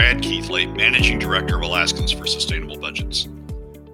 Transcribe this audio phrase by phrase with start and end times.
[0.00, 3.28] Brad Keithley, Managing Director of Alaskans for Sustainable Budgets.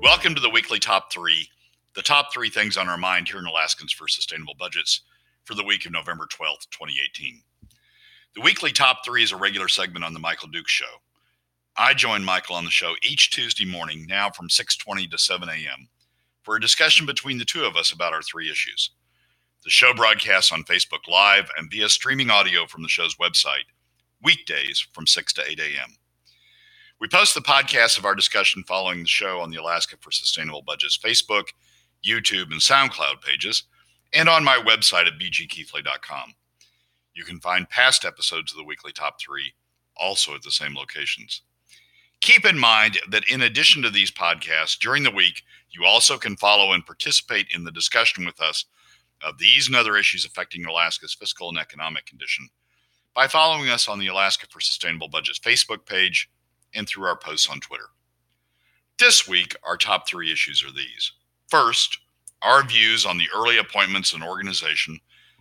[0.01, 1.49] Welcome to the weekly top three,
[1.97, 5.01] the top three things on our mind here in Alaskans for Sustainable Budgets
[5.43, 7.43] for the week of November 12th, 2018.
[8.37, 11.03] The weekly top three is a regular segment on the Michael Duke Show.
[11.77, 15.89] I join Michael on the show each Tuesday morning, now from 6:20 to 7 a.m.,
[16.45, 18.93] for a discussion between the two of us about our three issues.
[19.65, 23.67] The show broadcasts on Facebook Live and via streaming audio from the show's website
[24.23, 25.97] weekdays from 6 to 8 a.m.
[27.01, 30.63] We post the podcast of our discussion following the show on the Alaska for Sustainable
[30.63, 31.45] Budgets Facebook,
[32.05, 33.65] YouTube, and SoundCloud pages,
[34.15, 36.35] and on my website at bgkeithley.com.
[37.15, 39.53] You can find past episodes of the weekly top three
[39.97, 41.43] also at the same locations.
[42.21, 46.37] Keep in mind that in addition to these podcasts, during the week, you also can
[46.37, 48.65] follow and participate in the discussion with us
[49.23, 52.49] of these and other issues affecting Alaska's fiscal and economic condition
[53.17, 56.29] by following us on the Alaska for Sustainable Budgets Facebook page
[56.75, 57.87] and through our posts on Twitter.
[58.99, 61.13] This week, our top three issues are these.
[61.49, 61.99] First,
[62.43, 65.01] our views on the early appointments and organization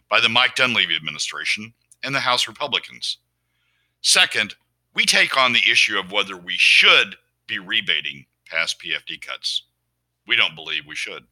[0.10, 3.18] by the Mike Dunleavy administration and the House Republicans.
[4.00, 4.56] Second,
[4.94, 9.64] we take on the issue of whether we should be rebating past PFD cuts.
[10.26, 11.24] We don't believe we should.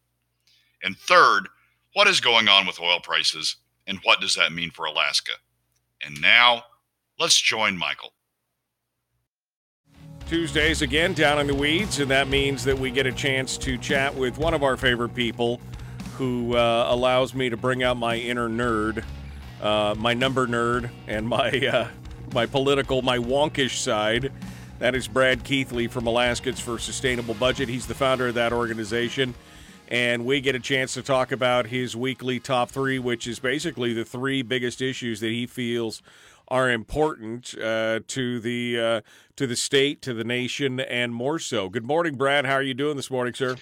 [0.84, 1.48] And third,
[1.94, 3.56] what is going on with oil prices
[3.88, 5.34] and what does that mean for Alaska?
[6.06, 6.64] And now,
[7.20, 8.14] let's join Michael.
[10.28, 13.78] Tuesdays again down in the weeds, and that means that we get a chance to
[13.78, 15.60] chat with one of our favorite people
[16.18, 19.04] who uh, allows me to bring out my inner nerd,
[19.62, 21.88] uh, my number nerd, and my uh,
[22.34, 24.32] my political, my wonkish side.
[24.80, 27.70] That is Brad Keithley from Alaskans for Sustainable Budget.
[27.70, 29.36] He's the founder of that organization.
[29.90, 33.94] And we get a chance to talk about his weekly top three, which is basically
[33.94, 36.02] the three biggest issues that he feels
[36.48, 39.02] are important uh, to the uh,
[39.36, 41.70] to the state, to the nation, and more so.
[41.70, 42.46] Good morning, Brad.
[42.46, 43.56] How are you doing this morning, sir?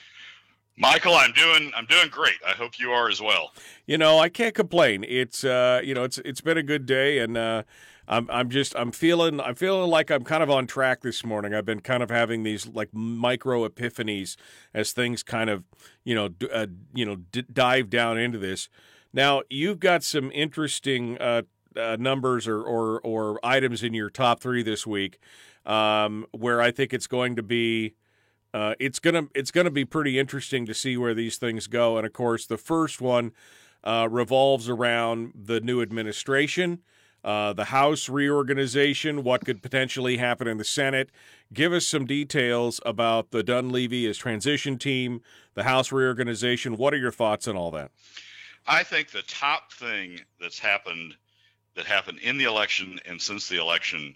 [0.77, 2.37] Michael, I'm doing I'm doing great.
[2.47, 3.51] I hope you are as well.
[3.85, 5.05] You know, I can't complain.
[5.07, 7.63] It's uh, you know, it's it's been a good day, and uh,
[8.11, 11.53] I'm I'm just I'm feeling I'm feeling like I'm kind of on track this morning.
[11.53, 14.35] I've been kind of having these like micro epiphanies
[14.73, 15.63] as things kind of
[16.03, 18.67] you know d- uh, you know d- dive down into this.
[19.13, 21.43] Now you've got some interesting uh,
[21.77, 25.17] uh, numbers or, or or items in your top three this week,
[25.65, 27.95] um, where I think it's going to be.
[28.53, 32.05] Uh, it's gonna it's gonna be pretty interesting to see where these things go, and
[32.05, 33.31] of course, the first one
[33.85, 36.79] uh, revolves around the new administration
[37.23, 41.09] uh, the House reorganization, what could potentially happen in the Senate.
[41.53, 45.21] Give us some details about the Dunleavy as transition team,
[45.53, 46.77] the House reorganization.
[46.77, 47.91] What are your thoughts on all that?
[48.67, 51.15] I think the top thing that's happened
[51.75, 54.13] that happened in the election and since the election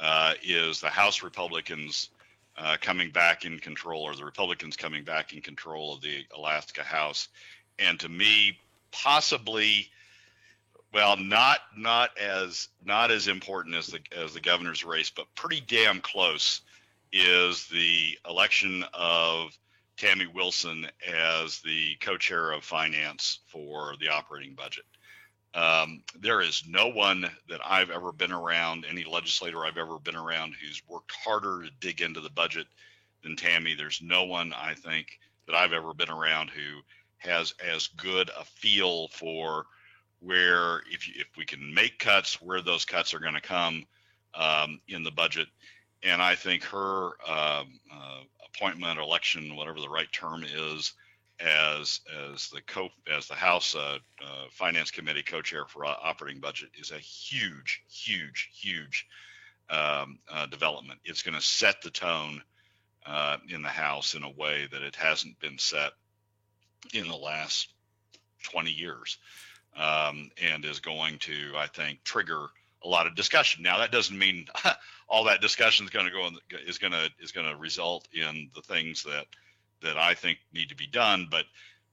[0.00, 2.10] uh, is the House Republicans
[2.56, 6.82] uh, coming back in control, or the Republicans coming back in control of the Alaska
[6.82, 7.28] House.
[7.78, 8.58] And to me,
[8.92, 9.88] possibly
[10.94, 15.60] well, not not as not as important as the as the governor's race, but pretty
[15.60, 16.60] damn close
[17.12, 19.50] is the election of
[19.96, 24.84] Tammy Wilson as the co-chair of finance for the operating budget.
[25.52, 30.16] Um, there is no one that I've ever been around, any legislator I've ever been
[30.16, 32.66] around, who's worked harder to dig into the budget
[33.22, 33.74] than Tammy.
[33.74, 36.80] There's no one I think that I've ever been around who
[37.18, 39.66] has as good a feel for
[40.24, 43.84] where if you, if we can make cuts, where those cuts are going to come
[44.34, 45.48] um, in the budget.
[46.02, 50.92] And I think her um, uh, appointment, election, whatever the right term is,
[51.40, 52.00] as
[52.32, 56.90] as the co as the House uh, uh, Finance Committee co-chair for operating budget is
[56.92, 59.06] a huge, huge, huge
[59.68, 61.00] um, uh, development.
[61.04, 62.40] It's going to set the tone
[63.04, 65.92] uh, in the House in a way that it hasn't been set
[66.92, 67.68] in the last
[68.44, 69.18] 20 years
[69.76, 72.48] um, and is going to, I think, trigger
[72.84, 73.62] a lot of discussion.
[73.62, 74.46] Now, that doesn't mean
[75.08, 76.36] all that discussion is going to go in,
[76.66, 79.26] is going to is going to result in the things that
[79.82, 81.44] that I think need to be done, but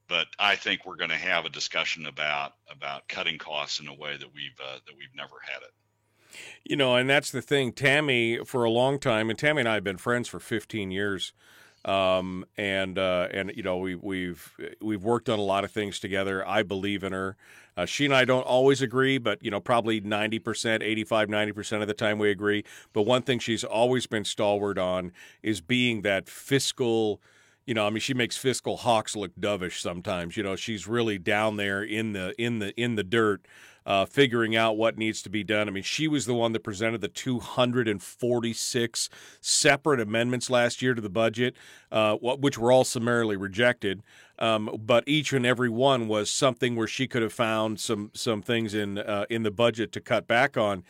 [0.08, 3.94] but I think we're going to have a discussion about about cutting costs in a
[3.94, 6.38] way that we've uh, that we've never had it.
[6.66, 7.74] You know, and that's the thing.
[7.74, 11.34] Tammy, for a long time, and Tammy and I have been friends for 15 years.
[11.84, 16.00] Um, and uh, and you know we we've we've worked on a lot of things
[16.00, 16.48] together.
[16.48, 17.38] I believe in her.
[17.76, 21.52] Uh, she and I don't always agree, but you know probably ninety percent, 85, 90
[21.54, 22.64] percent of the time we agree.
[22.94, 25.12] But one thing she's always been stalwart on
[25.42, 27.22] is being that fiscal
[27.66, 30.36] you know, I mean, she makes fiscal hawks look dovish sometimes.
[30.36, 33.46] You know, she's really down there in the in the in the dirt,
[33.86, 35.68] uh, figuring out what needs to be done.
[35.68, 41.02] I mean, she was the one that presented the 246 separate amendments last year to
[41.02, 41.56] the budget,
[41.92, 44.04] uh, which were all summarily rejected.
[44.40, 48.42] Um, but each and every one was something where she could have found some some
[48.42, 50.84] things in uh, in the budget to cut back on.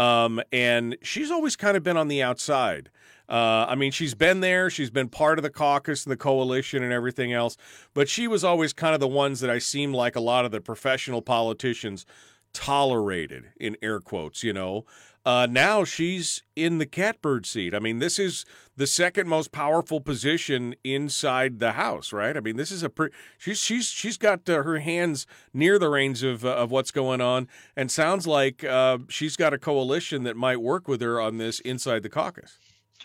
[0.00, 2.88] Um, and she's always kind of been on the outside.
[3.28, 4.70] Uh, I mean, she's been there.
[4.70, 7.58] She's been part of the caucus and the coalition and everything else.
[7.92, 10.52] But she was always kind of the ones that I seemed like a lot of
[10.52, 12.06] the professional politicians
[12.52, 14.84] tolerated, in air quotes, you know.
[15.24, 17.74] Uh, now she's in the catbird seat.
[17.74, 22.34] I mean, this is the second most powerful position inside the House, right?
[22.34, 25.90] I mean, this is a pre- she's she's she's got uh, her hands near the
[25.90, 30.22] reins of uh, of what's going on, and sounds like uh, she's got a coalition
[30.22, 32.56] that might work with her on this inside the caucus.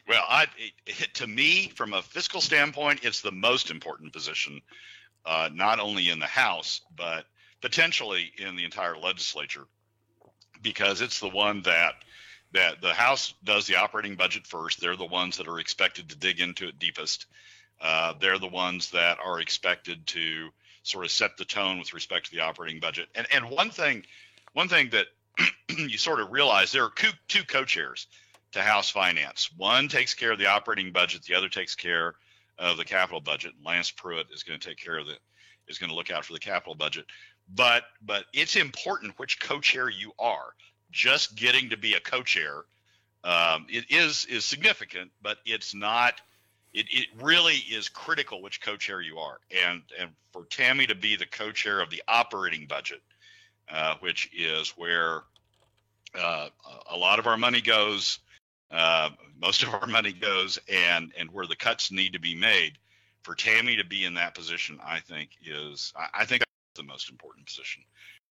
[0.08, 0.48] Well, I,
[0.86, 4.62] it, to me, from a fiscal standpoint, it's the most important position,
[5.26, 7.26] uh, not only in the House, but
[7.66, 9.66] potentially in the entire legislature,
[10.62, 11.96] because it's the one that
[12.52, 14.80] that the House does the operating budget first.
[14.80, 17.26] They're the ones that are expected to dig into it deepest.
[17.82, 20.50] Uh, they're the ones that are expected to
[20.84, 23.10] sort of set the tone with respect to the operating budget.
[23.16, 24.06] And and one thing,
[24.54, 25.08] one thing that
[25.76, 26.94] you sort of realize there are
[27.28, 28.06] two co-chairs
[28.52, 29.50] to House Finance.
[29.58, 32.14] One takes care of the operating budget, the other takes care
[32.60, 33.54] of the capital budget.
[33.66, 35.16] Lance Pruitt is going to take care of the
[35.68, 37.06] is going to look out for the capital budget.
[37.54, 40.54] But but it's important which co-chair you are.
[40.92, 42.64] Just getting to be a co-chair
[43.26, 46.22] um, it is is significant, but it's not.
[46.74, 51.16] It, it really is critical which co-chair you are, and and for Tammy to be
[51.16, 53.02] the co-chair of the operating budget,
[53.70, 55.24] uh, which is where
[56.14, 56.50] uh,
[56.92, 58.20] a lot of our money goes
[58.72, 59.10] uh,
[59.42, 62.74] most of our money goes and and where the cuts need to be made
[63.24, 66.44] for Tammy to be in that position I think is I, I think
[66.76, 67.84] the most important position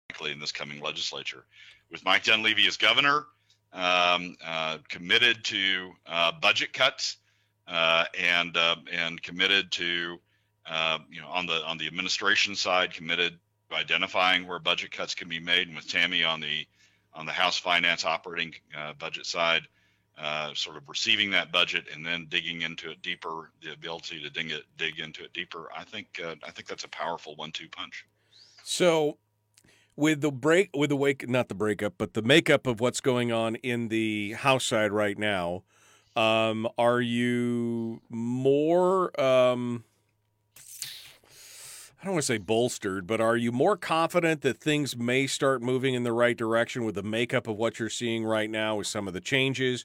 [0.10, 1.46] frankly in this coming legislature
[1.92, 3.26] with Mike Dunleavy as governor
[3.74, 7.18] um, uh, committed to uh, budget cuts
[7.68, 10.20] uh, and uh, and committed to
[10.66, 13.38] uh, you know on the on the administration side committed
[13.70, 16.66] to identifying where budget cuts can be made and with Tammy on the
[17.14, 18.54] on the House Finance operating
[19.00, 19.68] budget side
[20.20, 24.30] uh, sort of receiving that budget and then digging into it deeper, the ability to
[24.30, 25.70] dig it, dig into it deeper.
[25.76, 28.06] I think uh, I think that's a powerful one-two punch.
[28.72, 29.18] So,
[29.96, 33.32] with the break, with the wake, not the breakup, but the makeup of what's going
[33.32, 35.64] on in the House side right now,
[36.16, 39.20] um, are you more?
[39.20, 39.86] Um,
[42.00, 45.64] I don't want to say bolstered, but are you more confident that things may start
[45.64, 48.86] moving in the right direction with the makeup of what you're seeing right now with
[48.86, 49.84] some of the changes?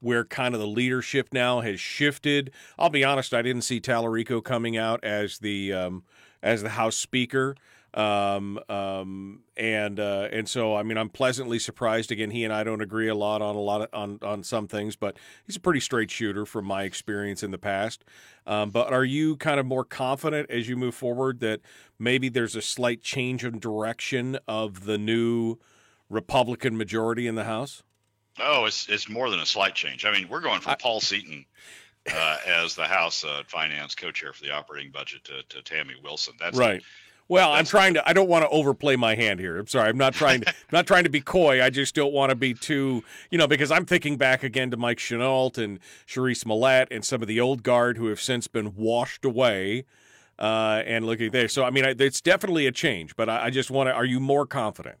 [0.00, 2.50] Where kind of the leadership now has shifted.
[2.80, 6.02] I'll be honest, I didn't see Talerico coming out as the um,
[6.42, 7.54] as the House Speaker.
[7.94, 12.10] Um, um, and uh, and so I mean I'm pleasantly surprised.
[12.10, 14.66] Again, he and I don't agree a lot on a lot of, on on some
[14.66, 18.04] things, but he's a pretty straight shooter from my experience in the past.
[18.46, 21.60] Um, but are you kind of more confident as you move forward that
[21.98, 25.58] maybe there's a slight change in direction of the new
[26.10, 27.84] Republican majority in the House?
[28.40, 30.04] Oh, it's it's more than a slight change.
[30.04, 31.46] I mean, we're going from Paul Seaton
[32.12, 36.34] uh, as the House uh, Finance co-chair for the operating budget to, to Tammy Wilson.
[36.40, 36.82] That's right.
[37.28, 38.06] Well, I'm trying to.
[38.08, 39.58] I don't want to overplay my hand here.
[39.58, 39.88] I'm sorry.
[39.88, 40.48] I'm not trying to.
[40.48, 41.62] I'm not trying to be coy.
[41.62, 44.76] I just don't want to be too, you know, because I'm thinking back again to
[44.76, 48.74] Mike Chenault and Charisse Millett and some of the old guard who have since been
[48.74, 49.84] washed away.
[50.36, 53.14] Uh, and looking there, so I mean, it's definitely a change.
[53.14, 53.92] But I, I just want to.
[53.92, 54.98] Are you more confident?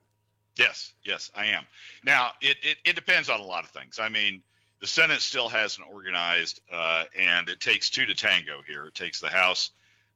[0.56, 1.64] Yes, yes, I am.
[2.04, 3.98] Now, it, it, it depends on a lot of things.
[3.98, 4.42] I mean,
[4.80, 8.86] the Senate still hasn't organized, uh, and it takes two to tango here.
[8.86, 9.70] It takes the House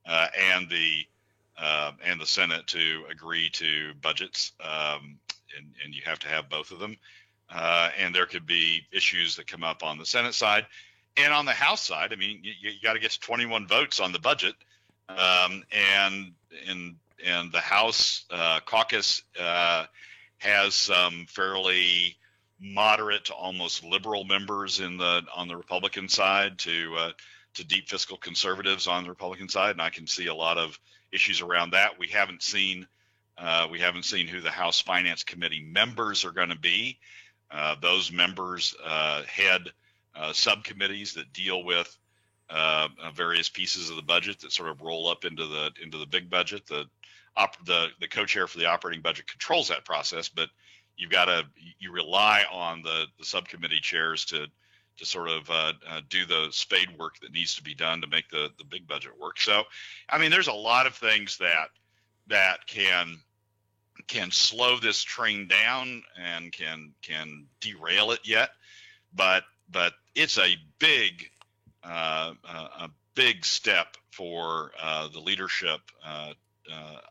[0.06, 1.04] uh, and the
[1.60, 5.18] uh, and the Senate to agree to budgets, um,
[5.56, 6.96] and, and you have to have both of them.
[7.50, 10.66] Uh, and there could be issues that come up on the Senate side,
[11.16, 12.12] and on the House side.
[12.12, 14.54] I mean, you, you got to get to 21 votes on the budget,
[15.08, 16.32] um, and
[16.68, 19.86] and and the House uh, caucus uh,
[20.38, 22.16] has some fairly
[22.60, 27.12] moderate to almost liberal members in the on the Republican side to uh,
[27.54, 30.78] to deep fiscal conservatives on the Republican side, and I can see a lot of
[31.12, 31.98] issues around that.
[31.98, 32.86] We haven't seen
[33.38, 36.98] uh, we haven't seen who the House Finance Committee members are going to be.
[37.50, 39.62] Uh, those members uh, head
[40.16, 41.96] uh, subcommittees that deal with
[42.50, 46.06] uh, various pieces of the budget that sort of roll up into the into the
[46.06, 46.66] big budget.
[46.66, 46.86] The
[47.36, 50.48] op- the the co-chair for the operating budget controls that process, but
[50.96, 51.44] you've got to
[51.78, 54.46] you rely on the the subcommittee chairs to
[54.98, 58.06] to sort of uh, uh, do the spade work that needs to be done to
[58.06, 59.40] make the the big budget work.
[59.40, 59.64] So,
[60.08, 61.68] I mean, there's a lot of things that
[62.28, 63.18] that can
[64.06, 68.50] can slow this train down and can can derail it yet,
[69.14, 71.30] but but it's a big
[71.84, 76.32] uh, uh a big step for uh, the leadership uh,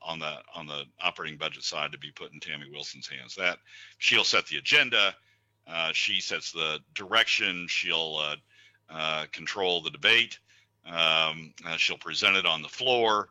[0.02, 3.36] on the on the operating budget side to be put in Tammy Wilson's hands.
[3.36, 3.60] That
[3.98, 5.16] she'll set the agenda
[5.68, 7.68] uh, she sets the direction.
[7.68, 8.36] She'll uh,
[8.90, 10.40] uh, control the debate.
[10.86, 13.30] Um, she'll present it on the floor.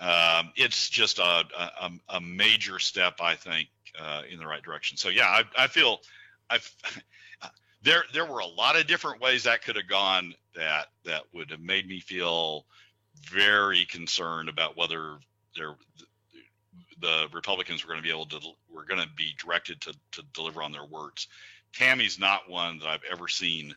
[0.00, 1.44] Um, it's just a,
[1.80, 3.68] a, a, major step, I think,
[4.30, 4.96] in the right direction.
[4.96, 6.00] So yeah, I, I feel
[6.50, 6.70] I've,
[7.82, 11.50] there there were a lot of different ways that could have gone that that would
[11.50, 12.66] have made me feel
[13.22, 15.18] very concerned about whether
[15.56, 15.76] there
[17.00, 18.40] the Republicans were going to be able to
[18.72, 21.28] were going to be directed to to deliver on their words.
[21.76, 23.74] Tammy's not one that I've ever seen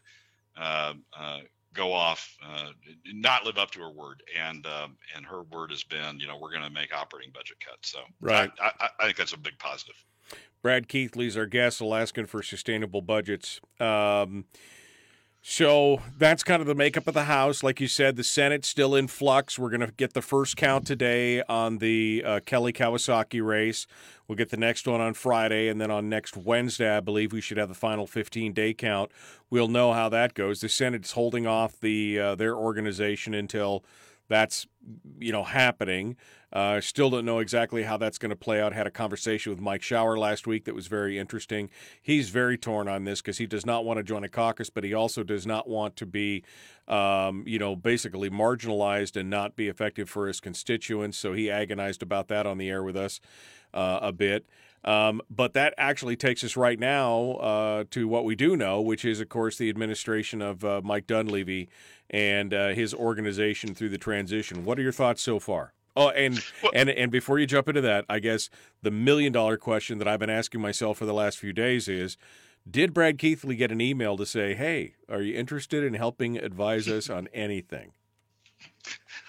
[0.57, 1.39] uh, uh,
[1.73, 2.69] go off, uh,
[3.13, 6.37] not live up to her word, and um, and her word has been, you know,
[6.37, 7.91] we're going to make operating budget cuts.
[7.91, 9.95] So right, I, I, I, think that's a big positive.
[10.61, 13.61] Brad Keithley's our guest, Alaskan for Sustainable Budgets.
[13.79, 14.45] Um,
[15.41, 17.63] so that's kind of the makeup of the House.
[17.63, 19.57] Like you said, the Senate's still in flux.
[19.57, 23.87] We're going to get the first count today on the uh, Kelly Kawasaki race.
[24.27, 27.41] We'll get the next one on Friday, and then on next Wednesday, I believe we
[27.41, 29.11] should have the final 15 day count.
[29.49, 30.59] We'll know how that goes.
[30.59, 33.83] The Senate's holding off the uh, their organization until
[34.29, 34.67] that's
[35.19, 36.15] you know happening.
[36.51, 38.73] Uh, still don't know exactly how that's going to play out.
[38.73, 41.69] Had a conversation with Mike Shower last week that was very interesting.
[42.01, 44.83] He's very torn on this because he does not want to join a caucus, but
[44.83, 46.43] he also does not want to be,
[46.87, 51.19] um, you know, basically marginalized and not be effective for his constituents.
[51.19, 53.19] So he agonized about that on the air with us
[53.71, 54.47] uh, a bit.
[54.83, 59.03] Um, but that actually takes us right now uh, to what we do know, which
[59.03, 61.69] is, of course, the administration of uh, Mike Dunleavy
[62.09, 64.63] and uh, his organization through the transition.
[64.63, 65.73] What are your thoughts so far?
[65.95, 66.39] Oh, and
[66.73, 68.49] and and before you jump into that, I guess
[68.81, 72.17] the million dollar question that I've been asking myself for the last few days is.
[72.69, 76.87] Did Brad Keithley get an email to say, "Hey, are you interested in helping advise
[76.87, 77.93] us on anything?"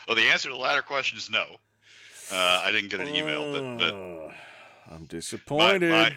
[0.07, 1.45] Well, the answer to the latter question is no.
[2.33, 4.33] Uh, I didn't get an email, but, but uh,
[4.91, 5.91] I'm disappointed.
[5.91, 6.17] My, my,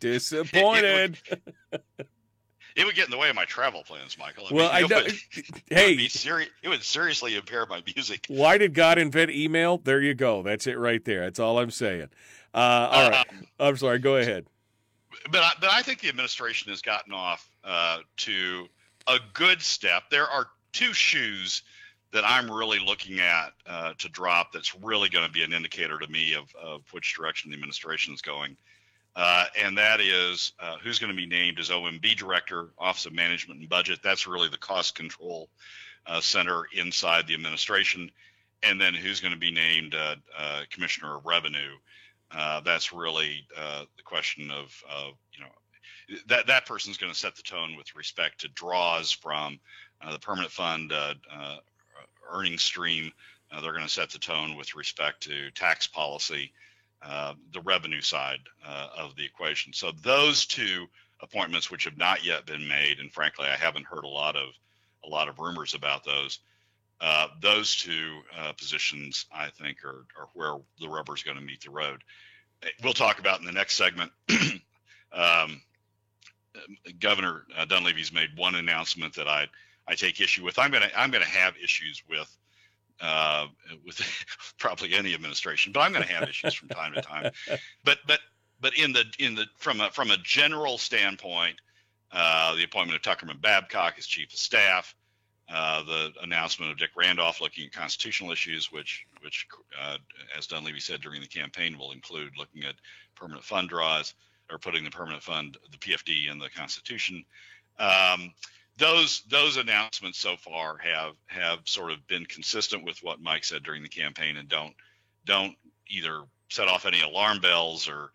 [0.00, 1.18] disappointed.
[1.36, 1.40] It,
[1.72, 2.06] would,
[2.76, 4.48] it, would, get in the way of my travel plans, Michael.
[4.50, 5.02] I well, mean, I know.
[5.02, 5.12] Would,
[5.70, 8.26] hey, it would, seri- it would seriously impair my music.
[8.28, 9.78] Why did God invent email?
[9.78, 10.42] There you go.
[10.42, 11.20] That's it right there.
[11.20, 12.08] That's all I'm saying.
[12.52, 13.26] Uh, all uh, right.
[13.60, 14.00] I'm sorry.
[14.00, 14.46] Go ahead.
[15.30, 18.66] But I, but I think the administration has gotten off uh, to
[19.06, 20.04] a good step.
[20.10, 21.62] There are two shoes
[22.14, 25.98] that I'm really looking at uh, to drop that's really going to be an indicator
[25.98, 28.56] to me of, of which direction the administration is going.
[29.16, 33.12] Uh, and that is uh, who's going to be named as OMB director, Office of
[33.12, 33.98] Management and Budget.
[34.02, 35.48] That's really the cost control
[36.06, 38.08] uh, center inside the administration.
[38.62, 41.74] And then who's going to be named uh, uh, Commissioner of Revenue.
[42.64, 47.42] that's really the question of, of, you know, that that person's going to set the
[47.42, 49.58] tone with respect to draws from
[50.12, 50.92] the permanent fund
[52.30, 53.12] earning stream.
[53.50, 56.52] Uh, they're going to set the tone with respect to tax policy,
[57.02, 59.72] uh, the revenue side uh, of the equation.
[59.72, 60.86] So those two
[61.20, 64.48] appointments, which have not yet been made, and frankly, I haven't heard a lot of
[65.04, 66.38] a lot of rumors about those.
[67.00, 71.42] Uh, those two uh, positions, I think, are, are where the rubber is going to
[71.42, 72.02] meet the road.
[72.82, 74.10] We'll talk about in the next segment.
[75.12, 75.60] um,
[76.98, 79.48] Governor uh, Dunleavy's made one announcement that I
[79.86, 80.58] I take issue with.
[80.58, 82.34] I'm gonna I'm gonna have issues with
[83.00, 83.46] uh,
[83.84, 84.00] with
[84.58, 87.32] probably any administration, but I'm gonna have issues from time to time.
[87.84, 88.20] But but
[88.60, 91.56] but in the in the from a from a general standpoint,
[92.12, 94.94] uh, the appointment of Tuckerman Babcock as chief of staff,
[95.52, 99.46] uh, the announcement of Dick Randolph looking at constitutional issues, which which
[99.80, 99.98] uh,
[100.36, 102.74] as Dunleavy said during the campaign will include looking at
[103.14, 104.14] permanent fund draws
[104.50, 107.24] or putting the permanent fund the PFD in the Constitution.
[107.78, 108.32] Um,
[108.78, 113.62] those those announcements so far have have sort of been consistent with what Mike said
[113.62, 114.74] during the campaign and don't
[115.24, 115.54] don't
[115.88, 118.10] either set off any alarm bells or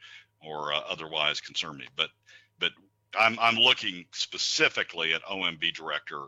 [0.46, 1.88] or uh, otherwise concern me.
[1.96, 2.10] But
[2.60, 2.72] but
[3.18, 6.24] I'm I'm looking specifically at OMB director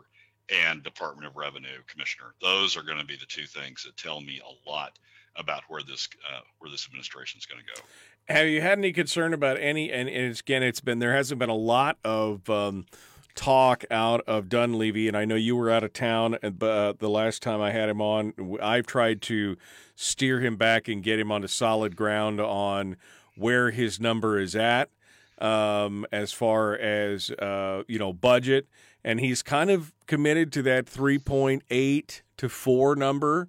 [0.48, 2.34] and Department of Revenue commissioner.
[2.40, 4.98] Those are going to be the two things that tell me a lot
[5.36, 7.86] about where this uh, where this administration is going to go.
[8.28, 9.90] Have you had any concern about any?
[9.90, 12.48] And, and again, it's been there hasn't been a lot of.
[12.48, 12.86] Um,
[13.34, 17.42] talk out of Dunleavy, and I know you were out of town uh, the last
[17.42, 18.34] time I had him on.
[18.62, 19.56] I've tried to
[19.96, 22.96] steer him back and get him onto solid ground on
[23.36, 24.90] where his number is at.
[25.38, 28.68] um, as far as uh, you know budget,
[29.04, 33.48] and he's kind of committed to that 3.8 to four number.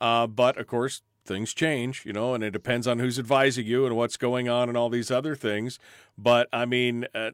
[0.00, 3.86] Uh, but of course, things change, you know, and it depends on who's advising you
[3.86, 5.78] and what's going on and all these other things.
[6.16, 7.32] But I mean, uh,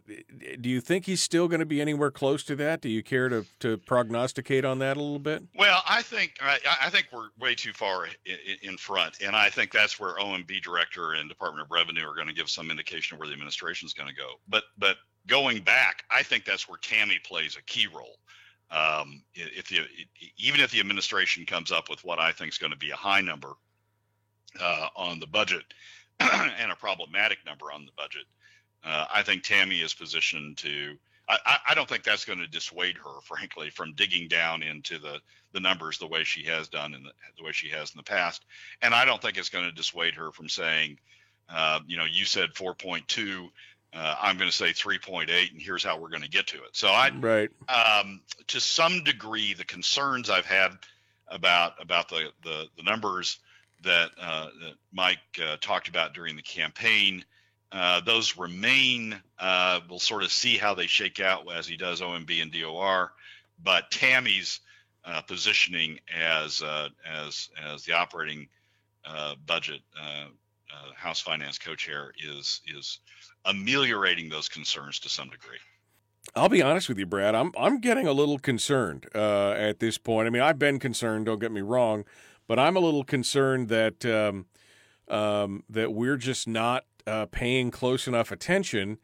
[0.61, 2.81] do you think he's still going to be anywhere close to that?
[2.81, 5.43] Do you care to, to prognosticate on that a little bit?
[5.55, 8.13] Well, I think I, I think we're way too far in,
[8.63, 12.29] in, front, and I think that's where OMB director and Department of Revenue are going
[12.29, 14.35] to give some indication of where the administration is going to go.
[14.49, 18.17] But but going back, I think that's where Tammy plays a key role.
[18.71, 19.81] Um, if the
[20.39, 22.97] even if the administration comes up with what I think is going to be a
[22.97, 23.55] high number
[24.59, 25.65] uh, on the budget
[26.21, 28.25] and a problematic number on the budget,
[28.85, 30.97] uh, I think Tammy is positioned to.
[31.29, 35.21] I, I don't think that's going to dissuade her, frankly, from digging down into the,
[35.53, 38.03] the numbers the way she has done in the, the way she has in the
[38.03, 38.45] past.
[38.83, 40.99] And I don't think it's going to dissuade her from saying,
[41.49, 43.49] uh, you know, you said 4.2.
[43.93, 46.71] Uh, I'm going to say 3.8, and here's how we're going to get to it.
[46.73, 47.51] So I, right.
[47.69, 50.73] Um, to some degree, the concerns I've had
[51.29, 53.39] about about the the, the numbers
[53.83, 57.25] that, uh, that Mike uh, talked about during the campaign.
[57.73, 59.21] Uh, those remain.
[59.39, 63.13] Uh, we'll sort of see how they shake out as he does OMB and DOR.
[63.63, 64.61] But Tammy's
[65.05, 68.49] uh, positioning as uh, as as the operating
[69.47, 69.81] budget
[70.95, 72.99] House Finance co-chair is is
[73.45, 75.59] ameliorating those concerns to some degree.
[76.35, 77.35] I'll be honest with you, Brad.
[77.35, 80.27] I'm I'm getting a little concerned uh, at this point.
[80.27, 81.27] I mean, I've been concerned.
[81.27, 82.05] Don't get me wrong,
[82.51, 84.47] but I'm a little concerned that um,
[85.07, 88.99] um, that we're just not uh, paying close enough attention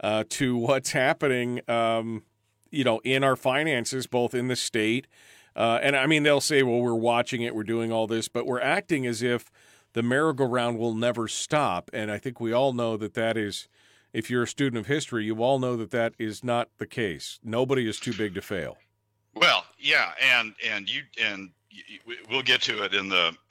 [0.00, 2.22] uh, to what's happening, um,
[2.70, 5.06] you know, in our finances, both in the state.
[5.54, 8.46] Uh, and I mean, they'll say, well, we're watching it, we're doing all this, but
[8.46, 9.50] we're acting as if
[9.92, 11.90] the merry-go-round will never stop.
[11.92, 13.68] And I think we all know that that is,
[14.14, 17.40] if you're a student of history, you all know that that is not the case.
[17.44, 18.78] Nobody is too big to fail.
[19.34, 21.50] Well, yeah, and and you and
[22.30, 23.36] we'll get to it in the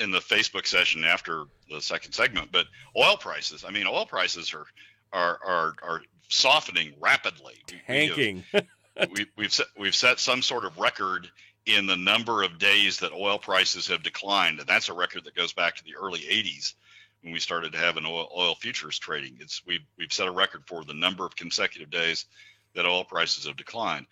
[0.00, 2.50] in the Facebook session after the second segment.
[2.52, 2.66] But
[2.96, 4.66] oil prices, I mean, oil prices are
[5.12, 7.54] are are, are softening rapidly.
[7.86, 8.44] Tanking.
[8.52, 8.60] We
[8.96, 11.28] have, we, we've set we've set some sort of record
[11.66, 15.34] in the number of days that oil prices have declined, and that's a record that
[15.34, 16.74] goes back to the early '80s
[17.22, 19.36] when we started to have an oil, oil futures trading.
[19.40, 22.26] It's we've we've set a record for the number of consecutive days
[22.74, 24.06] that oil prices have declined.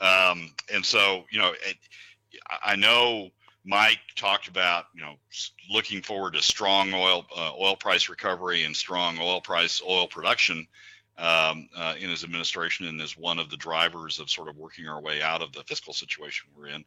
[0.00, 1.76] Um, and so, you know, it,
[2.64, 3.30] I know
[3.66, 5.16] Mike talked about you know
[5.70, 10.68] looking forward to strong oil uh, oil price recovery and strong oil price oil production
[11.18, 14.86] um, uh, in his administration and is one of the drivers of sort of working
[14.86, 16.84] our way out of the fiscal situation we're in.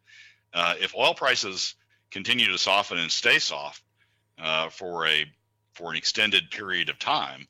[0.54, 1.76] Uh, if oil prices
[2.12, 3.84] continue to soften and stay soft
[4.42, 5.26] uh, for a
[5.74, 7.48] for an extended period of time,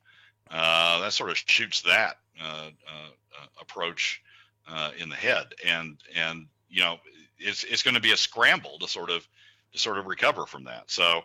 [0.49, 2.69] uh, that sort of shoots that uh,
[3.61, 4.21] approach
[4.97, 6.97] in the head and and you know
[7.39, 9.27] it's it's going to be a scramble to sort of
[9.73, 10.89] to sort of recover from that.
[10.89, 11.21] So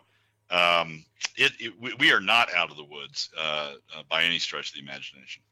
[0.49, 1.03] um,
[1.35, 4.75] it, it, we are not out of the woods uh, uh, by any stretch of
[4.75, 5.43] the imagination.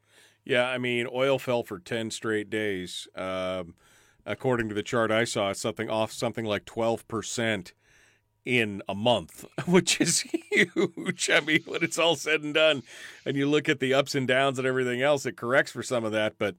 [0.45, 3.07] Yeah, I mean, oil fell for ten straight days.
[3.15, 3.75] Um,
[4.25, 7.73] according to the chart I saw, it's something off something like twelve percent
[8.45, 10.21] in a month, which is
[10.51, 11.29] huge.
[11.31, 12.83] I mean, when it's all said and done,
[13.25, 16.03] and you look at the ups and downs and everything else, it corrects for some
[16.03, 16.55] of that, but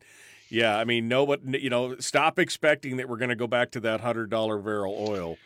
[0.54, 3.72] yeah, I mean, no, but you know, stop expecting that we're going to go back
[3.72, 5.36] to that hundred dollar barrel oil.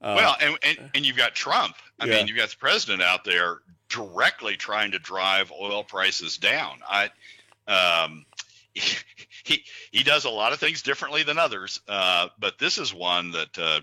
[0.00, 1.74] Uh, well, and, and, and you've got Trump.
[1.98, 2.16] I yeah.
[2.16, 6.78] mean, you've got the president out there directly trying to drive oil prices down.
[6.86, 7.10] I,
[7.66, 8.26] um,
[8.74, 13.32] he he does a lot of things differently than others, uh, but this is one
[13.32, 13.80] that uh,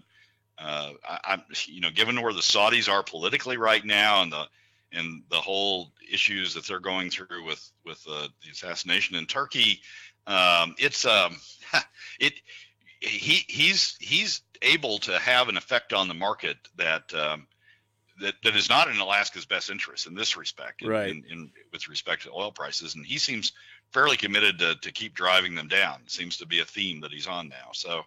[0.57, 4.45] uh, I, am you know, given where the Saudis are politically right now and the
[4.93, 9.81] and the whole issues that they're going through with with uh, the assassination in Turkey,
[10.27, 11.37] um, it's um,
[12.19, 12.33] it
[12.99, 17.47] he he's he's able to have an effect on the market that um,
[18.21, 21.09] that that is not in Alaska's best interest in this respect, in, right?
[21.09, 23.51] In, in, with respect to oil prices, and he seems
[23.91, 26.01] fairly committed to, to keep driving them down.
[26.05, 27.69] It seems to be a theme that he's on now.
[27.73, 27.99] So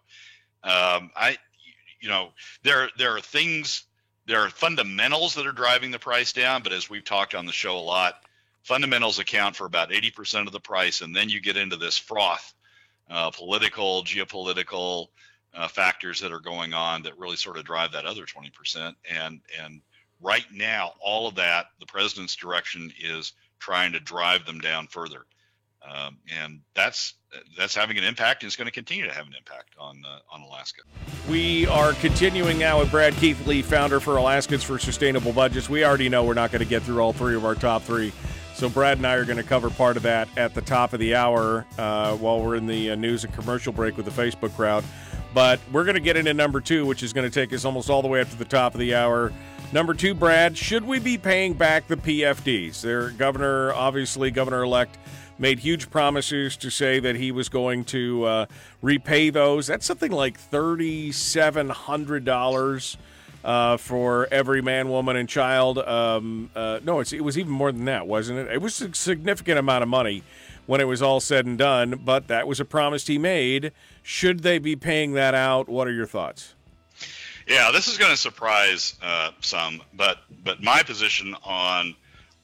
[0.63, 1.37] um, I,
[2.01, 2.31] you know,
[2.63, 3.85] there there are things,
[4.27, 7.53] there are fundamentals that are driving the price down, but as we've talked on the
[7.53, 8.15] show a lot,
[8.69, 12.53] fundamentals account for about 80% of the price, and then you get into this froth,
[13.11, 15.07] uh, political, geopolitical
[15.55, 18.95] uh, factors that are going on that really sort of drive that other 20%.
[19.11, 19.81] And and
[20.21, 25.25] right now, all of that, the president's direction is trying to drive them down further,
[25.83, 27.15] um, and that's
[27.57, 30.19] that's having an impact, and it's going to continue to have an impact on uh,
[30.31, 30.83] on Alaska.
[31.27, 35.71] We are continuing now with Brad Keithley, founder for Alaskans for Sustainable Budgets.
[35.71, 38.13] We already know we're not going to get through all three of our top three
[38.59, 40.99] So Brad and I are going to cover part of that at the top of
[40.99, 44.53] the hour uh, while we're in the uh, news and commercial break with the Facebook
[44.57, 44.83] crowd.
[45.33, 47.88] But we're going to get into number two, which is going to take us almost
[47.88, 49.33] all the way up to the top of the hour.
[49.73, 52.81] Number two, Brad, should we be paying back the PFDs?
[52.81, 54.99] Their governor, obviously, Governor elect,
[55.38, 58.47] made huge promises to say that he was going to uh,
[58.83, 59.68] repay those.
[59.68, 62.97] That's something like $3,700
[63.44, 65.79] uh, for every man, woman, and child.
[65.79, 68.53] Um, uh, no, it was even more than that, wasn't it?
[68.53, 70.22] It was a significant amount of money
[70.66, 73.72] when it was all said and done, but that was a promise he made.
[74.03, 75.68] Should they be paying that out?
[75.68, 76.55] What are your thoughts?
[77.46, 81.94] Yeah, this is going to surprise uh, some, but but my position on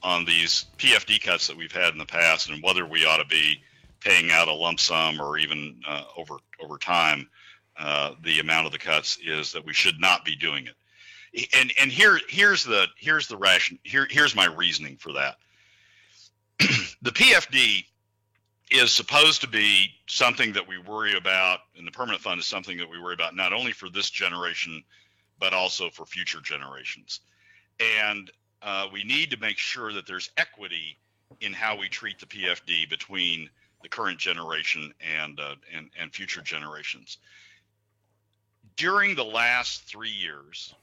[0.01, 3.25] on these PFD cuts that we've had in the past and whether we ought to
[3.25, 3.61] be
[3.99, 7.27] paying out a lump sum or even uh, over over time
[7.77, 10.75] uh, the amount of the cuts is that we should not be doing it
[11.53, 15.37] and and here here's the here's the ration here here's my reasoning for that.
[17.01, 17.85] the PFD
[18.71, 22.77] is supposed to be something that we worry about, and the permanent fund is something
[22.77, 24.83] that we worry about not only for this generation,
[25.39, 27.19] but also for future generations.
[27.79, 30.97] And uh, we need to make sure that there's equity
[31.41, 33.49] in how we treat the PFD between
[33.81, 37.17] the current generation and uh, and, and future generations.
[38.77, 40.73] During the last three years,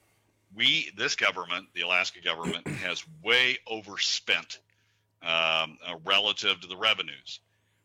[0.55, 4.61] we this government, the Alaska government, has way overspent
[5.23, 7.41] um, uh, relative to the revenues.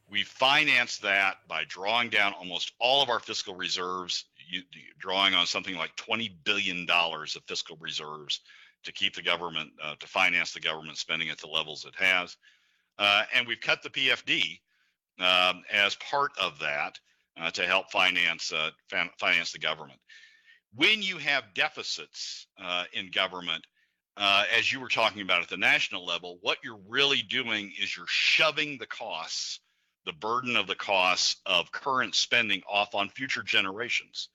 [0.10, 4.62] We financed that by drawing down almost all of our fiscal reserves, you,
[5.00, 8.42] drawing on something like twenty billion dollars of fiscal reserves
[8.84, 12.38] to keep the government uh, to finance the government spending at the levels it has,
[13.00, 14.60] uh, and we've cut the PFD
[15.20, 17.00] um, as part of that
[17.40, 18.70] uh, to help finance uh,
[19.20, 20.00] finance the government
[20.78, 23.66] when you have deficits uh, in government,
[24.16, 27.96] uh, as you were talking about at the national level, what you're really doing is
[27.96, 29.60] you're shoving the costs,
[30.06, 34.30] the burden of the costs of current spending off on future generations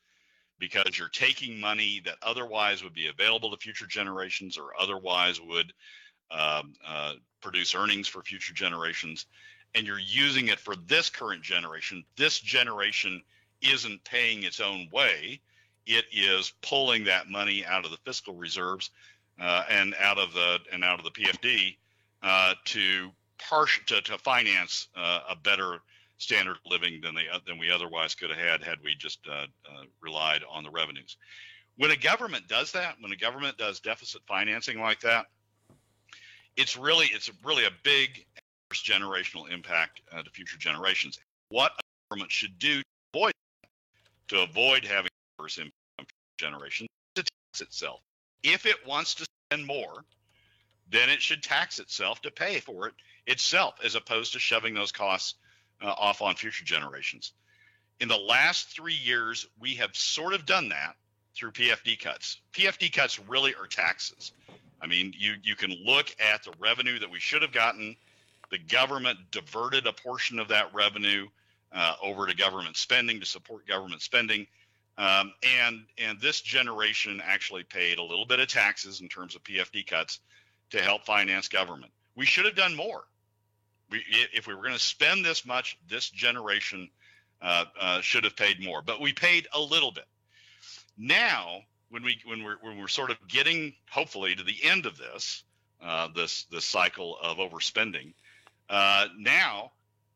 [0.59, 5.73] because you're taking money that otherwise would be available to future generations or otherwise would
[6.31, 9.27] um, uh, produce earnings for future generations
[9.75, 12.05] and you're using it for this current generation.
[12.17, 13.23] This generation
[13.61, 15.41] isn't paying its own way
[15.87, 18.91] it is pulling that money out of the fiscal reserves
[19.41, 21.77] uh, and out of the and out of the PFD
[22.23, 25.79] uh, to partial to, to finance uh, a better
[26.19, 29.47] standard of living than they than we otherwise could have had had we just uh,
[29.69, 31.17] uh, relied on the revenues.
[31.77, 35.27] When a government does that, when a government does deficit financing like that,
[36.57, 38.25] it's really it's really a big
[38.71, 41.19] first generational impact uh, to future generations.
[41.49, 43.33] What a government should do to avoid
[44.29, 45.11] to avoid having
[45.59, 45.71] in
[46.39, 48.01] generation to tax itself.
[48.43, 50.05] If it wants to spend more,
[50.91, 52.95] then it should tax itself to pay for it
[53.27, 55.35] itself, as opposed to shoving those costs
[55.81, 57.33] uh, off on future generations.
[58.01, 60.97] In the last three years, we have sort of done that
[61.35, 62.41] through PFD cuts.
[62.53, 64.33] PFD cuts really are taxes.
[64.81, 67.97] I mean, you you can look at the revenue that we should have gotten.
[68.51, 71.29] The government diverted a portion of that revenue
[71.73, 74.47] uh, over to government spending to support government spending.
[74.99, 79.43] Um, and and this generation actually paid a little bit of taxes in terms of
[79.43, 80.21] PFD cuts
[80.71, 81.93] to help finance government.
[82.15, 83.05] We should have done more.
[83.91, 84.03] We,
[84.33, 86.91] if we were going to spend this much, this generation
[87.41, 88.83] uh, uh, should have paid more.
[88.83, 90.07] But we paid a little bit.
[90.99, 94.99] Now, when we when we're when we're sort of getting hopefully to the end of
[94.99, 95.43] this
[95.83, 98.13] uh, this this cycle of overspending,
[98.69, 99.73] uh, now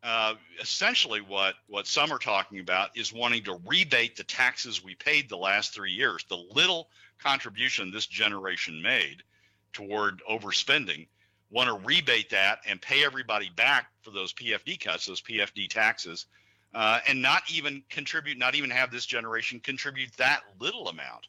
[0.06, 4.94] uh, essentially what what some are talking about is wanting to rebate the taxes we
[4.94, 6.24] paid the last three years.
[6.28, 6.88] The little
[7.20, 9.24] contribution this generation made
[9.72, 11.08] toward overspending,
[11.50, 16.26] want to rebate that and pay everybody back for those PFD cuts, those PFD taxes,
[16.72, 21.26] uh, and not even contribute, not even have this generation contribute that little amount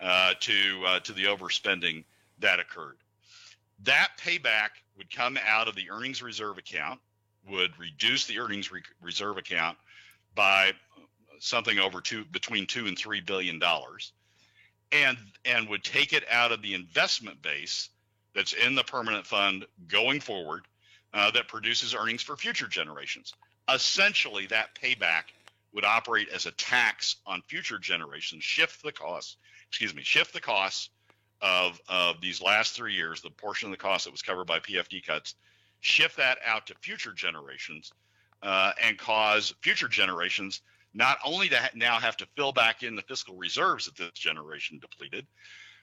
[0.00, 2.02] uh, to uh, to the overspending
[2.40, 2.96] that occurred.
[3.84, 6.98] That payback would come out of the earnings reserve account
[7.50, 9.76] would reduce the earnings re- reserve account
[10.34, 10.72] by
[11.40, 14.12] something over two between two and three billion dollars,
[14.92, 17.90] and and would take it out of the investment base
[18.34, 20.62] that's in the permanent fund going forward
[21.14, 23.32] uh, that produces earnings for future generations.
[23.72, 25.24] Essentially, that payback
[25.72, 29.36] would operate as a tax on future generations, shift the costs,
[29.68, 30.90] excuse me, shift the costs
[31.40, 34.58] of, of these last three years, the portion of the cost that was covered by
[34.58, 35.34] PFD cuts,
[35.80, 37.92] shift that out to future generations
[38.42, 40.62] uh, and cause future generations
[40.94, 44.10] not only to ha- now have to fill back in the fiscal reserves that this
[44.14, 45.26] generation depleted,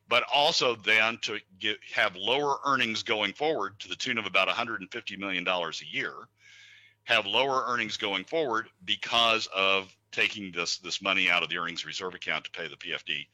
[0.08, 4.48] but also then to get, have lower earnings going forward to the tune of about
[4.48, 6.14] 150 million dollars a year,
[7.04, 11.86] have lower earnings going forward because of taking this this money out of the earnings
[11.86, 13.28] reserve account to pay the PFD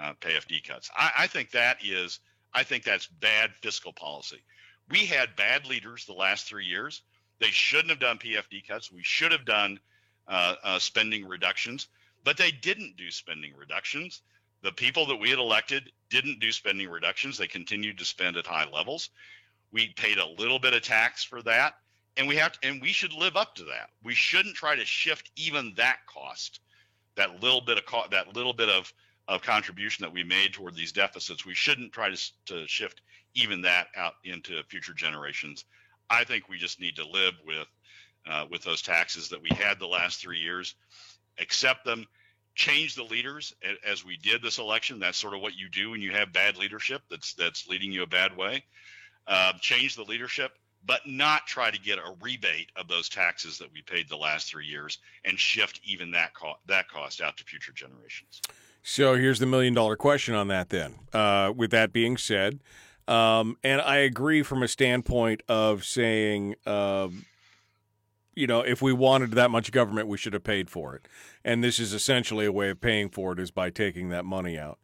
[0.00, 0.90] uh, PFD cuts.
[0.96, 2.20] I, I think that is
[2.52, 4.42] I think that's bad fiscal policy.
[4.90, 7.02] We had bad leaders the last three years.
[7.40, 8.92] They shouldn't have done PFD cuts.
[8.92, 9.80] We should have done
[10.28, 11.88] uh, uh, spending reductions,
[12.22, 14.22] but they didn't do spending reductions.
[14.62, 17.36] The people that we had elected didn't do spending reductions.
[17.36, 19.10] They continued to spend at high levels.
[19.72, 21.74] We paid a little bit of tax for that,
[22.16, 23.90] and we have to, and we should live up to that.
[24.02, 26.60] We shouldn't try to shift even that cost,
[27.16, 28.92] that little bit of co- that little bit of
[29.26, 31.44] of contribution that we made toward these deficits.
[31.44, 33.02] We shouldn't try to to shift
[33.34, 35.64] even that out into future generations.
[36.10, 37.66] I think we just need to live with
[38.26, 40.74] uh, with those taxes that we had the last three years,
[41.38, 42.06] accept them,
[42.54, 43.52] change the leaders
[43.86, 44.98] as we did this election.
[44.98, 48.02] That's sort of what you do when you have bad leadership that's that's leading you
[48.02, 48.64] a bad way.
[49.26, 50.52] Uh, change the leadership,
[50.86, 54.48] but not try to get a rebate of those taxes that we paid the last
[54.48, 58.40] three years and shift even that co- that cost out to future generations.
[58.82, 60.68] So here's the million dollar question on that.
[60.68, 62.60] Then, uh, with that being said,
[63.06, 67.26] um, and I agree from a standpoint of saying, um,
[68.34, 71.06] you know, if we wanted that much government, we should have paid for it.
[71.44, 74.58] And this is essentially a way of paying for it is by taking that money
[74.58, 74.78] out.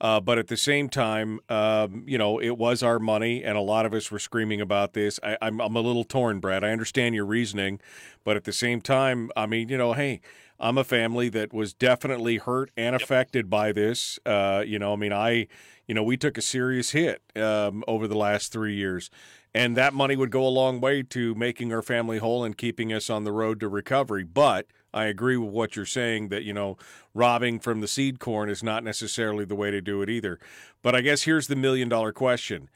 [0.00, 3.60] Uh, but at the same time, um, you know, it was our money, and a
[3.60, 5.18] lot of us were screaming about this.
[5.24, 6.62] I, I'm, I'm a little torn, Brad.
[6.62, 7.80] I understand your reasoning,
[8.22, 10.20] but at the same time, I mean, you know, hey,
[10.60, 14.18] I'm a family that was definitely hurt and affected by this.
[14.26, 15.46] Uh, you know, I mean, I,
[15.86, 19.08] you know, we took a serious hit um, over the last three years,
[19.54, 22.92] and that money would go a long way to making our family whole and keeping
[22.92, 24.24] us on the road to recovery.
[24.24, 26.76] But I agree with what you're saying that, you know,
[27.14, 30.38] robbing from the seed corn is not necessarily the way to do it either.
[30.82, 32.68] But I guess here's the million dollar question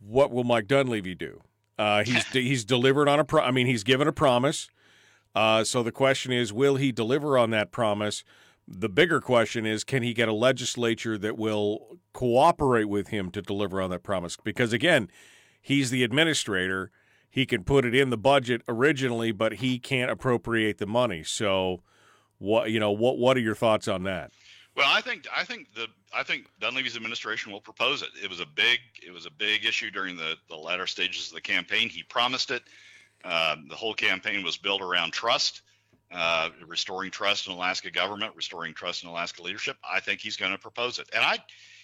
[0.00, 1.40] What will Mike Dunleavy do?
[1.78, 4.68] Uh, he's he's delivered on a pro- I mean he's given a promise.
[5.34, 8.24] Uh, so the question is, will he deliver on that promise?
[8.68, 13.42] The bigger question is, can he get a legislature that will cooperate with him to
[13.42, 14.36] deliver on that promise?
[14.42, 15.08] Because again,
[15.60, 16.90] he's the administrator
[17.32, 21.24] he can put it in the budget originally, but he can't appropriate the money.
[21.24, 21.82] So,
[22.36, 24.32] what you know, what what are your thoughts on that?
[24.76, 28.10] Well, I think I think the I think Dunleavy's administration will propose it.
[28.22, 31.34] It was a big it was a big issue during the the latter stages of
[31.34, 31.88] the campaign.
[31.88, 32.64] He promised it.
[33.24, 35.62] Uh, the whole campaign was built around trust,
[36.10, 39.76] uh, restoring trust in Alaska government, restoring trust in Alaska leadership.
[39.88, 41.38] I think he's going to propose it, and I,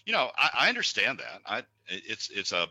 [0.05, 1.41] you know, I, I understand that.
[1.47, 2.69] I it's it's a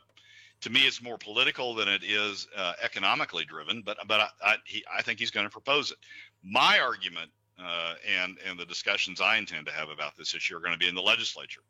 [0.61, 3.83] to me, it's more political than it is uh, economically driven.
[3.85, 5.97] But but I I, he, I think he's going to propose it.
[6.43, 7.31] My argument
[7.63, 10.79] uh, and and the discussions I intend to have about this issue are going to
[10.79, 11.61] be in the legislature.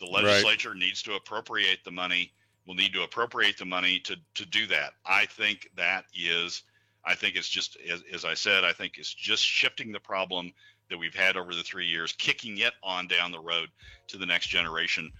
[0.00, 0.78] The legislature right.
[0.78, 2.32] needs to appropriate the money.
[2.68, 4.92] Will need to appropriate the money to to do that.
[5.04, 6.62] I think that is.
[7.04, 8.64] I think it's just as, as I said.
[8.64, 10.52] I think it's just shifting the problem
[10.90, 13.68] that we've had over the three years, kicking it on down the road
[14.08, 15.10] to the next generation.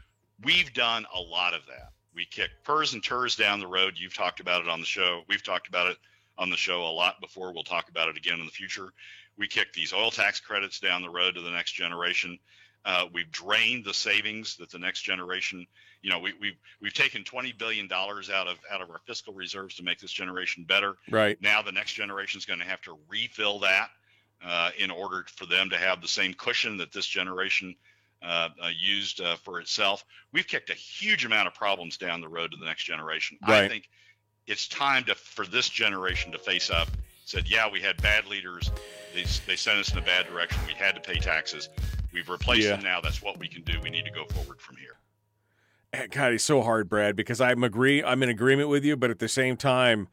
[0.45, 3.95] We've done a lot of that we kick PERS and TERS down the road.
[3.97, 5.23] You've talked about it on the show.
[5.29, 5.99] We've talked about it
[6.37, 7.53] on the show a lot before.
[7.53, 8.93] We'll talk about it again in the future.
[9.37, 12.37] We kick these oil tax credits down the road to the next generation.
[12.89, 15.67] Uh, we've drained the savings that the next generation,
[16.01, 19.35] you know, we, we've we've taken twenty billion dollars out of out of our fiscal
[19.35, 20.95] reserves to make this generation better.
[21.11, 23.91] Right now, the next generation is going to have to refill that
[24.43, 27.77] uh, in order for them to have the same cushion that this generation
[28.23, 30.03] uh, uh, used uh, for itself.
[30.33, 33.37] We've kicked a huge amount of problems down the road to the next generation.
[33.47, 33.65] Right.
[33.65, 33.91] I think
[34.47, 36.89] it's time to for this generation to face up.
[37.27, 38.71] Said, yeah, we had bad leaders.
[39.13, 40.59] They, they sent us in a bad direction.
[40.67, 41.69] We had to pay taxes.
[42.13, 42.77] We've replaced yeah.
[42.77, 43.01] them now.
[43.01, 43.79] That's what we can do.
[43.83, 44.99] We need to go forward from here.
[45.93, 48.03] Eh, God, it's so hard, Brad, because I'm agree.
[48.03, 50.09] I'm in agreement with you, but at the same time,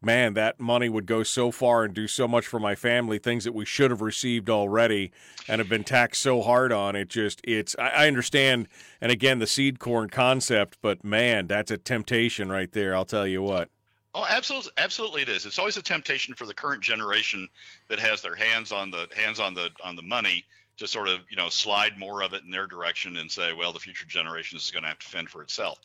[0.00, 3.44] man, that money would go so far and do so much for my family, things
[3.44, 5.10] that we should have received already
[5.48, 6.94] and have been taxed so hard on.
[6.94, 8.68] It just, it's, I, I understand,
[9.00, 12.94] and again, the seed corn concept, but man, that's a temptation right there.
[12.94, 13.70] I'll tell you what.
[14.14, 15.44] Oh, absolutely, absolutely, it is.
[15.44, 17.48] It's always a temptation for the current generation
[17.88, 20.44] that has their hands on the hands on the on the money
[20.78, 23.72] to sort of you know slide more of it in their direction and say, well,
[23.72, 25.78] the future generation is going to have to fend for itself.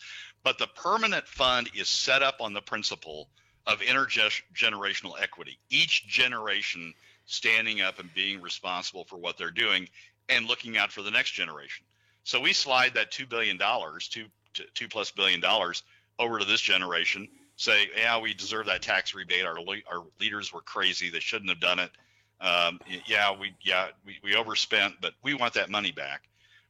[0.43, 3.29] But the permanent fund is set up on the principle
[3.65, 5.58] of intergenerational equity.
[5.69, 6.93] Each generation
[7.25, 9.88] standing up and being responsible for what they're doing
[10.29, 11.86] and looking out for the next generation.
[12.23, 14.25] So we slide that two billion dollars, two
[14.73, 15.84] two plus billion dollars,
[16.19, 17.27] over to this generation.
[17.56, 19.45] Say, yeah, we deserve that tax rebate.
[19.45, 19.58] Our
[19.91, 21.91] our leaders were crazy; they shouldn't have done it.
[22.41, 26.23] Um, yeah, we yeah we, we overspent, but we want that money back.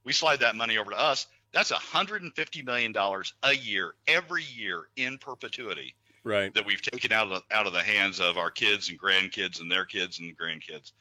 [0.04, 1.28] We slide that money over to us.
[1.54, 6.54] That's 150 million dollars a year, every year in perpetuity, right?
[6.54, 9.71] That we've taken out of out of the hands of our kids and grandkids and
[9.71, 10.91] their kids and grandkids,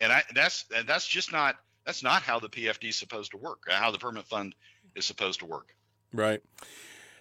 [0.00, 3.36] and I that's and that's just not that's not how the PFD is supposed to
[3.36, 3.64] work.
[3.68, 4.54] How the permanent fund
[4.94, 5.74] is supposed to work.
[6.12, 6.42] Right.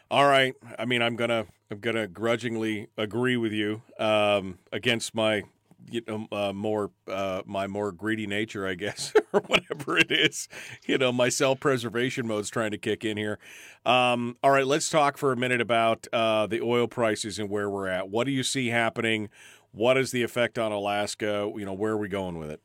[0.10, 0.56] All right.
[0.78, 5.44] I mean, I'm gonna I'm gonna grudgingly agree with you um, against my
[5.90, 10.48] you know uh, more uh, my more greedy nature, I guess, or whatever it is.
[10.86, 13.40] You know, my self preservation mode's trying to kick in here.
[13.86, 17.70] Um, all right, let's talk for a minute about uh, the oil prices and where
[17.70, 18.10] we're at.
[18.10, 19.30] What do you see happening?
[19.72, 21.52] What is the effect on Alaska?
[21.56, 22.62] You know, where are we going with it?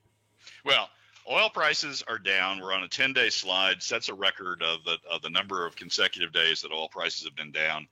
[0.64, 0.88] Well,
[1.30, 2.60] oil prices are down.
[2.60, 5.76] We're on a 10 day slide, sets a record of the, of the number of
[5.76, 7.86] consecutive days that oil prices have been down.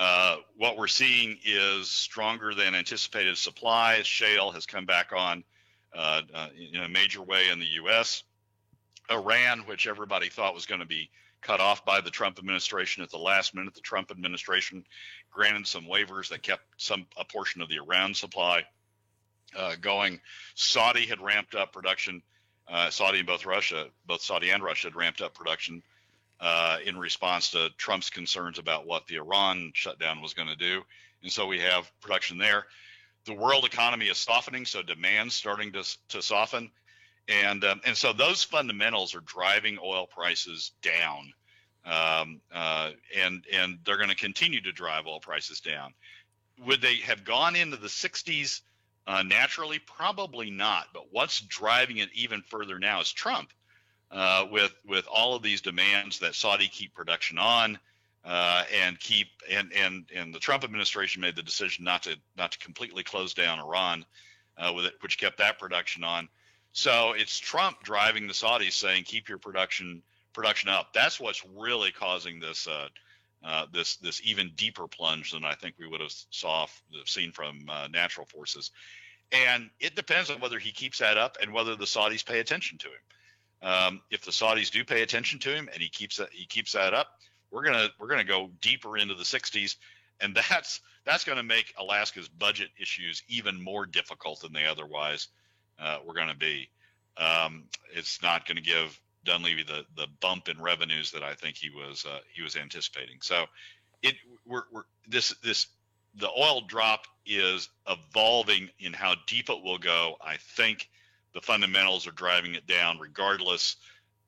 [0.00, 4.00] Uh, what we're seeing is stronger than anticipated supply.
[4.00, 5.44] Shale has come back on
[5.94, 8.22] uh, uh, in a major way in the U.S.
[9.10, 11.10] Iran, which everybody thought was going to be
[11.42, 14.84] cut off by the Trump administration at the last minute, the Trump administration
[15.30, 18.64] granted some waivers that kept some a portion of the Iran supply
[19.54, 20.18] uh, going.
[20.54, 22.22] Saudi had ramped up production
[22.68, 25.82] uh, Saudi and both Russia, both Saudi and Russia, had ramped up production
[26.40, 30.82] uh, in response to Trump's concerns about what the Iran shutdown was going to do,
[31.22, 32.66] and so we have production there.
[33.26, 36.70] The world economy is softening, so demand's starting to to soften,
[37.28, 41.32] and um, and so those fundamentals are driving oil prices down,
[41.84, 45.92] um, uh, and and they're going to continue to drive oil prices down.
[46.64, 48.60] Would they have gone into the 60s?
[49.06, 50.86] Uh, naturally, probably not.
[50.92, 53.50] But what's driving it even further now is Trump,
[54.10, 57.78] uh, with with all of these demands that Saudi keep production on,
[58.24, 62.52] uh, and keep and and and the Trump administration made the decision not to not
[62.52, 64.04] to completely close down Iran,
[64.58, 66.28] uh, with it, which kept that production on.
[66.72, 70.92] So it's Trump driving the Saudis, saying keep your production production up.
[70.92, 72.66] That's what's really causing this.
[72.66, 72.88] Uh,
[73.42, 76.66] uh, this this even deeper plunge than I think we would have saw
[77.06, 78.70] seen from uh, natural forces,
[79.32, 82.76] and it depends on whether he keeps that up and whether the Saudis pay attention
[82.78, 83.00] to him.
[83.62, 86.72] Um, if the Saudis do pay attention to him and he keeps that he keeps
[86.72, 87.08] that up,
[87.50, 89.76] we're gonna we're gonna go deeper into the 60s,
[90.20, 95.28] and that's that's to make Alaska's budget issues even more difficult than they otherwise
[95.78, 96.68] uh, were to be.
[97.16, 101.70] Um, it's not to give Dunleavy the the bump in revenues that I think he
[101.70, 103.18] was uh, he was anticipating.
[103.20, 103.46] So
[104.02, 104.14] it
[104.46, 105.66] we're, we're this this
[106.14, 110.16] the oil drop is evolving in how deep it will go.
[110.20, 110.88] I think
[111.34, 113.76] the fundamentals are driving it down regardless,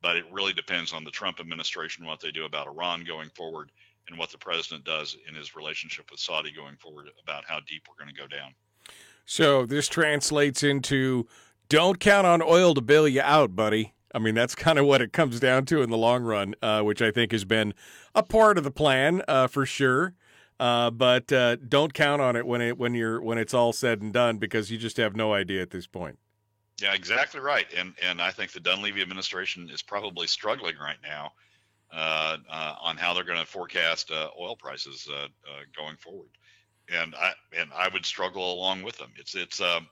[0.01, 3.71] but it really depends on the Trump administration what they do about Iran going forward
[4.09, 7.85] and what the president does in his relationship with Saudi going forward about how deep
[7.89, 8.53] we're going to go down.
[9.25, 11.29] So this translates into
[11.69, 13.95] don't count on oil to bail you out, buddy.
[14.15, 16.83] I mean, that's kind of what it comes down to in the long run, uh,
[16.83, 17.73] which I think has been
[18.15, 20.15] a part of the plan uh, for sure.
[20.61, 24.01] Uh, but uh, don't count on it when it when you're when it's all said
[24.01, 26.19] and done because you just have no idea at this point.
[26.81, 27.67] Yeah, exactly right.
[27.77, 31.33] And and I think the Dunleavy administration is probably struggling right now
[31.93, 35.09] uh, uh, on how they're going to forecast oil prices
[35.77, 36.31] going forward.
[36.93, 39.13] And I and I would struggle along with them.
[39.17, 39.87] It's it's um,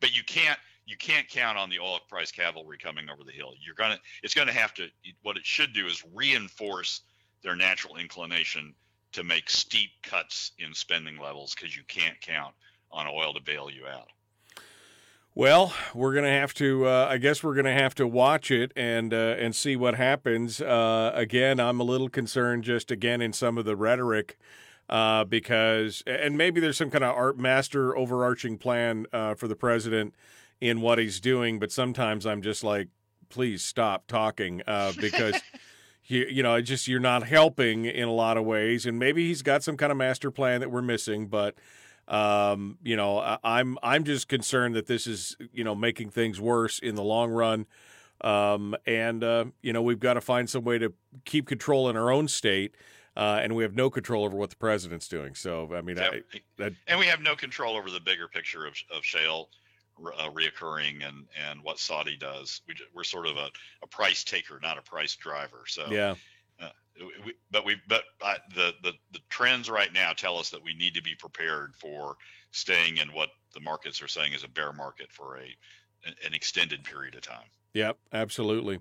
[0.00, 3.52] but you can't you can't count on the oil price cavalry coming over the hill.
[3.64, 4.88] You're gonna it's gonna have to
[5.22, 7.00] what it should do is reinforce
[7.42, 8.74] their natural inclination
[9.12, 12.54] to make steep cuts in spending levels because you can't count
[12.90, 14.08] on oil to bail you out.
[15.36, 16.86] Well, we're gonna have to.
[16.86, 20.60] Uh, I guess we're gonna have to watch it and uh, and see what happens.
[20.60, 24.38] Uh, again, I'm a little concerned, just again in some of the rhetoric,
[24.88, 29.56] uh, because and maybe there's some kind of art master overarching plan uh, for the
[29.56, 30.14] president
[30.60, 32.88] in what he's doing, but sometimes I'm just like,
[33.28, 35.40] please stop talking uh, because.
[36.06, 39.40] you, you know, just you're not helping in a lot of ways, and maybe he's
[39.40, 41.28] got some kind of master plan that we're missing.
[41.28, 41.54] But
[42.08, 46.40] um, you know, I, I'm I'm just concerned that this is you know making things
[46.40, 47.66] worse in the long run.
[48.20, 50.92] Um, and uh, you know, we've got to find some way to
[51.24, 52.74] keep control in our own state.
[53.16, 55.36] Uh, and we have no control over what the president's doing.
[55.36, 56.22] So, I mean, I,
[56.58, 59.50] that, and we have no control over the bigger picture of, of shale
[60.18, 62.62] uh, reoccurring and and what Saudi does.
[62.66, 63.50] We, we're sort of a,
[63.82, 65.62] a price taker, not a price driver.
[65.66, 66.14] So yeah.
[66.60, 66.68] Uh,
[67.24, 70.74] we, but we but uh, the, the the trends right now tell us that we
[70.74, 72.16] need to be prepared for
[72.50, 75.56] staying in what the markets are saying is a bear market for a
[76.26, 77.46] an extended period of time.
[77.72, 78.78] Yep, absolutely.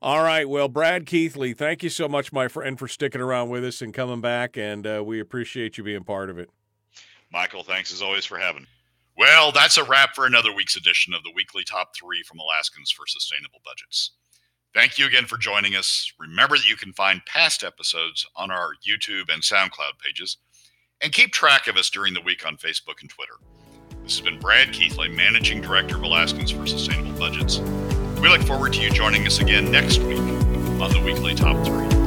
[0.00, 0.48] All right.
[0.48, 3.92] Well, Brad Keithley, thank you so much, my friend, for sticking around with us and
[3.92, 6.48] coming back, and uh, we appreciate you being part of it.
[7.30, 8.68] Michael, thanks as always for having me.
[9.16, 12.90] Well, that's a wrap for another week's edition of the weekly top three from Alaskans
[12.90, 14.12] for Sustainable Budgets.
[14.72, 16.12] Thank you again for joining us.
[16.20, 20.36] Remember that you can find past episodes on our YouTube and SoundCloud pages
[21.00, 23.34] and keep track of us during the week on Facebook and Twitter.
[24.04, 27.58] This has been Brad Keithley, Managing Director of Alaskans for Sustainable Budgets.
[28.20, 31.99] We look forward to you joining us again next week on the weekly Top 3.